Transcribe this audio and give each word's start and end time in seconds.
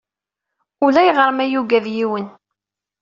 Ulayɣer 0.85 1.29
ma 1.33 1.45
yuggad 1.47 1.85
yiwen. 1.95 2.27